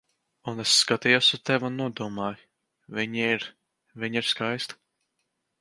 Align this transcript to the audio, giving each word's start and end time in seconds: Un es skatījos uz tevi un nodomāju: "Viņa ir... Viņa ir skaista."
Un 0.51 0.61
es 0.61 0.71
skatījos 0.85 1.27
uz 1.37 1.43
tevi 1.49 1.67
un 1.69 1.77
nodomāju: 1.81 2.41
"Viņa 3.01 3.29
ir... 3.35 3.47
Viņa 4.05 4.23
ir 4.25 4.31
skaista." 4.35 4.83